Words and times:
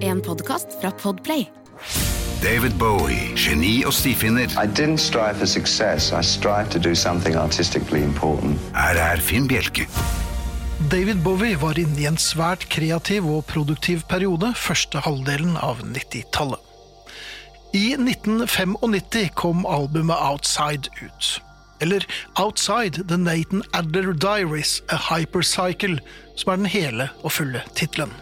En 0.00 0.20
podkast 0.20 0.66
fra 0.80 0.90
Podplay. 0.90 1.44
David 2.42 2.78
Bowie, 2.78 3.34
geni 3.36 3.84
og 3.84 3.92
stifinner. 3.92 4.48
I 4.56 4.64
didn't 4.66 5.02
strive 5.04 5.36
for 5.36 5.46
success. 5.46 6.12
I 6.12 6.22
strived 6.22 6.70
to 6.72 6.78
do 6.78 6.94
something 6.94 7.36
artistically 7.36 8.02
important. 8.02 8.56
Her 8.72 8.96
er 8.96 9.20
Finn 9.20 9.48
Bjelke. 9.48 9.84
David 10.90 11.20
Bowie 11.24 11.60
var 11.60 11.76
inne 11.78 12.00
i 12.00 12.08
en 12.08 12.16
svært 12.16 12.68
kreativ 12.72 13.28
og 13.28 13.44
produktiv 13.52 14.00
periode 14.08 14.54
første 14.56 15.04
halvdelen 15.04 15.58
av 15.60 15.84
90-tallet. 15.84 16.60
I 17.76 17.98
1995 18.00 19.34
kom 19.36 19.66
albumet 19.68 20.16
Outside 20.16 20.88
ut. 21.02 21.42
Eller 21.84 22.08
Outside 22.40 23.04
The 23.08 23.20
Nathan 23.20 23.60
Adler 23.74 24.14
Diaries, 24.16 24.80
A 24.88 24.96
Hypercycle, 25.10 26.00
som 26.36 26.54
er 26.54 26.64
den 26.64 26.72
hele 26.72 27.10
og 27.20 27.36
fulle 27.36 27.60
tittelen. 27.76 28.14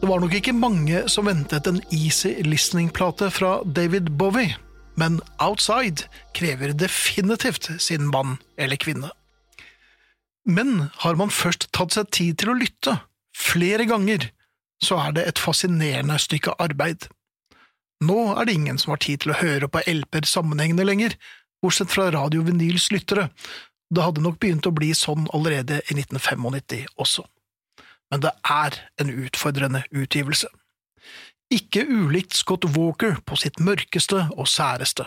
Det 0.00 0.06
var 0.06 0.20
nok 0.22 0.34
ikke 0.38 0.54
mange 0.54 1.00
som 1.10 1.26
ventet 1.26 1.66
en 1.66 1.80
easy 1.90 2.30
listening-plate 2.46 3.32
fra 3.34 3.56
David 3.66 4.12
Bowie, 4.14 4.54
men 4.94 5.16
Outside 5.42 6.04
krever 6.38 6.70
definitivt 6.70 7.66
sin 7.82 8.06
mann 8.06 8.36
eller 8.56 8.78
kvinne. 8.78 9.10
Men 10.46 10.92
har 11.02 11.18
man 11.18 11.34
først 11.34 11.66
tatt 11.74 11.96
seg 11.96 12.12
tid 12.14 12.38
til 12.38 12.52
å 12.52 12.56
lytte, 12.60 12.94
flere 13.34 13.88
ganger, 13.90 14.28
så 14.78 15.00
er 15.02 15.16
det 15.16 15.24
et 15.26 15.42
fascinerende 15.42 16.18
stykke 16.22 16.54
arbeid. 16.62 17.08
Nå 17.98 18.20
er 18.36 18.46
det 18.46 18.54
ingen 18.54 18.78
som 18.78 18.94
har 18.94 19.02
tid 19.02 19.24
til 19.24 19.34
å 19.34 19.40
høre 19.40 19.66
på 19.66 19.82
LP-er 19.82 20.30
sammenhengende 20.30 20.86
lenger, 20.86 21.16
bortsett 21.58 21.90
fra 21.90 22.06
Radio 22.14 22.44
Vinyls 22.46 22.86
lyttere. 22.94 23.32
Det 23.90 24.06
hadde 24.06 24.22
nok 24.22 24.38
begynt 24.38 24.70
å 24.70 24.74
bli 24.78 24.92
sånn 24.94 25.26
allerede 25.34 25.80
i 25.90 25.98
1995 25.98 26.86
også 27.02 27.26
men 28.10 28.24
det 28.24 28.32
er 28.44 28.78
en 29.00 29.12
utfordrende 29.24 29.84
utgivelse. 29.92 30.48
Ikke 31.50 31.86
ulikt 31.88 32.36
Scott 32.36 32.64
Walker 32.76 33.20
på 33.24 33.36
sitt 33.40 33.60
mørkeste 33.60 34.26
og 34.36 34.48
særeste. 34.48 35.06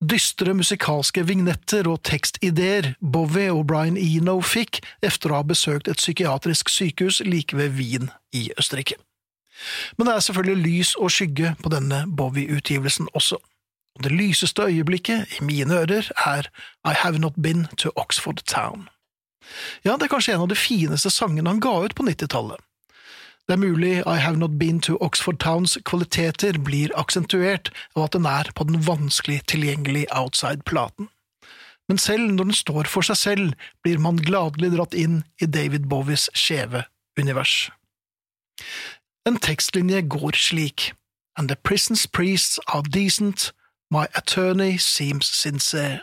Dystre 0.00 0.54
musikalske 0.56 1.26
vignetter 1.28 1.84
og 1.90 2.00
tekstideer 2.08 2.94
Bowie 3.04 3.50
og 3.52 3.66
Brian 3.68 3.98
Eno 4.00 4.38
fikk 4.40 4.80
etter 5.04 5.30
å 5.30 5.42
ha 5.42 5.46
besøkt 5.46 5.90
et 5.92 6.00
psykiatrisk 6.00 6.72
sykehus 6.72 7.20
like 7.26 7.56
ved 7.56 7.76
Wien 7.76 8.08
i 8.32 8.48
Østerrike. 8.58 8.96
Men 9.98 10.08
det 10.08 10.14
er 10.14 10.24
selvfølgelig 10.24 10.64
lys 10.64 10.94
og 10.96 11.12
skygge 11.12 11.52
på 11.60 11.72
denne 11.74 12.06
Bowie-utgivelsen 12.16 13.10
også. 13.12 13.36
Det 14.00 14.12
lyseste 14.12 14.64
øyeblikket 14.64 15.36
i 15.36 15.44
mine 15.44 15.82
ører 15.82 16.08
er 16.24 16.48
I 16.88 16.96
Have 17.02 17.18
Not 17.18 17.36
Been 17.42 17.66
to 17.76 17.92
Oxford 17.96 18.40
Town. 18.46 18.88
Ja, 19.84 19.96
det 19.96 20.06
er 20.06 20.14
kanskje 20.14 20.34
en 20.34 20.44
av 20.46 20.50
de 20.50 20.58
fineste 20.58 21.10
sangene 21.12 21.50
han 21.50 21.62
ga 21.62 21.72
ut 21.84 21.94
på 21.98 22.06
90-tallet. 22.06 22.60
Det 23.48 23.56
er 23.56 23.62
mulig 23.64 23.94
I 24.06 24.18
Have 24.22 24.38
Not 24.38 24.58
Been 24.60 24.78
to 24.80 24.96
Oxford 25.02 25.40
Towns 25.42 25.78
kvaliteter 25.84 26.58
blir 26.62 26.92
aksentuert 26.94 27.72
av 27.96 28.04
at 28.04 28.12
den 28.14 28.28
er 28.30 28.50
på 28.54 28.66
den 28.68 28.78
vanskelig 28.86 29.40
tilgjengelige 29.50 30.06
outside-platen. 30.14 31.08
Men 31.90 31.98
selv 31.98 32.30
når 32.30 32.44
den 32.44 32.54
står 32.54 32.86
for 32.86 33.02
seg 33.02 33.18
selv, 33.18 33.54
blir 33.82 33.98
man 33.98 34.20
gladelig 34.22 34.70
dratt 34.76 34.94
inn 34.94 35.24
i 35.42 35.48
David 35.50 35.88
Bowies 35.90 36.28
skjeve 36.38 36.84
univers. 37.18 37.72
En 39.26 39.40
tekstlinje 39.42 40.04
går 40.06 40.38
slik, 40.38 40.92
And 41.36 41.48
the 41.48 41.56
prison's 41.56 42.06
priests 42.06 42.60
are 42.68 42.82
decent, 42.82 43.52
my 43.90 44.06
attorney 44.14 44.78
seems 44.78 45.26
sincere. 45.26 46.02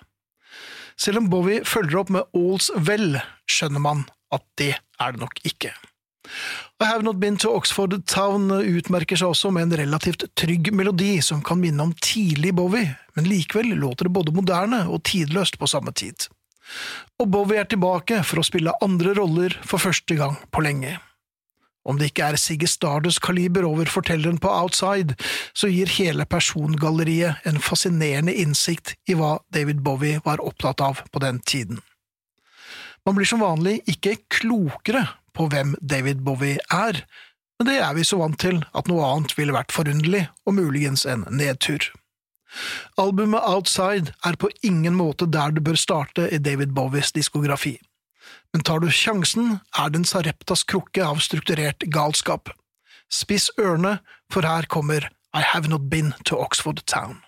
Selv 0.97 1.21
om 1.21 1.29
Bowie 1.29 1.61
følger 1.65 2.01
opp 2.01 2.13
med 2.13 2.25
All's 2.37 2.71
Well, 2.73 3.19
skjønner 3.49 3.83
man 3.83 4.07
at 4.33 4.43
det 4.59 4.73
er 4.75 5.13
det 5.13 5.21
nok 5.21 5.37
ikke. 5.45 5.71
I 6.81 6.85
Have 6.85 7.05
Not 7.05 7.19
Been 7.21 7.37
to 7.37 7.53
Oxford 7.55 7.93
Town 8.09 8.49
utmerker 8.51 9.19
seg 9.19 9.31
også 9.31 9.51
med 9.53 9.67
en 9.67 9.77
relativt 9.79 10.25
trygg 10.37 10.73
melodi 10.75 11.21
som 11.23 11.43
kan 11.45 11.61
minne 11.61 11.85
om 11.85 11.93
tidlig 12.03 12.51
Bowie, 12.57 12.97
men 13.15 13.29
likevel 13.29 13.71
låter 13.79 14.09
det 14.09 14.15
både 14.17 14.35
moderne 14.35 14.83
og 14.91 15.05
tidløst 15.07 15.59
på 15.61 15.69
samme 15.69 15.93
tid. 15.95 16.27
Og 17.21 17.29
Bowie 17.31 17.61
er 17.61 17.69
tilbake 17.69 18.21
for 18.27 18.41
å 18.41 18.45
spille 18.45 18.75
andre 18.83 19.15
roller 19.17 19.55
for 19.65 19.81
første 19.81 20.17
gang 20.19 20.35
på 20.51 20.65
lenge. 20.65 20.97
Om 21.87 21.99
det 21.99 22.11
ikke 22.11 22.25
er 22.27 22.39
Sigge 22.39 22.67
Stardust 22.67 23.21
kaliber 23.23 23.65
over 23.67 23.87
fortelleren 23.89 24.39
på 24.43 24.51
Outside, 24.51 25.15
så 25.55 25.69
gir 25.71 25.91
hele 25.97 26.25
persongalleriet 26.27 27.47
en 27.47 27.61
fascinerende 27.63 28.35
innsikt 28.35 28.97
i 29.07 29.15
hva 29.15 29.37
David 29.55 29.79
Bowie 29.85 30.19
var 30.25 30.43
opptatt 30.43 30.83
av 30.83 31.05
på 31.11 31.23
den 31.23 31.39
tiden. 31.39 31.79
Man 33.07 33.15
blir 33.15 33.29
som 33.29 33.39
vanlig 33.39 33.79
ikke 33.87 34.17
klokere 34.27 35.05
på 35.37 35.47
hvem 35.47 35.77
David 35.79 36.25
Bowie 36.27 36.59
er, 36.73 37.05
men 37.57 37.69
det 37.69 37.77
er 37.79 37.95
vi 37.95 38.03
så 38.05 38.19
vant 38.19 38.39
til 38.41 38.59
at 38.75 38.91
noe 38.91 39.05
annet 39.07 39.37
ville 39.37 39.55
vært 39.55 39.71
forunderlig 39.71 40.27
og 40.45 40.57
muligens 40.59 41.07
en 41.07 41.23
nedtur. 41.31 41.87
Albumet 42.99 43.43
Outside 43.47 44.11
er 44.27 44.35
på 44.39 44.49
ingen 44.63 44.95
måte 44.95 45.27
der 45.31 45.55
det 45.55 45.63
bør 45.63 45.79
starte 45.79 46.27
i 46.31 46.39
David 46.43 46.75
Bowies 46.75 47.13
diskografi 47.15 47.77
men 48.53 48.63
tar 48.63 48.81
du 48.81 48.89
sjansen, 48.91 49.59
er 49.77 49.91
det 49.91 50.01
en 50.01 50.07
Sareptas 50.07 50.63
krukke 50.67 51.03
av 51.05 51.21
strukturert 51.23 51.85
galskap. 51.93 52.49
Spiss 53.11 53.49
ørene, 53.59 53.99
for 54.33 54.47
her 54.47 54.67
kommer 54.71 55.09
I 55.35 55.43
Have 55.45 55.69
Not 55.69 55.89
Been 55.91 56.13
to 56.25 56.39
Oxford 56.39 56.83
Town. 56.87 57.21